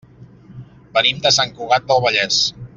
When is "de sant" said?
1.27-1.55